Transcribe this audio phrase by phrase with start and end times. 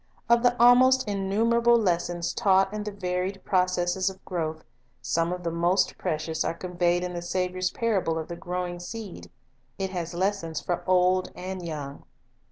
[0.27, 4.63] Of the almost innumerable lessons taught in the T.aws nf varied processes of growth,
[4.99, 6.53] some of the most precious Growth.,_..
[6.55, 9.29] are conveyed in the Saviour s parable of the growing seed.
[9.77, 12.03] It has lessons for old and young.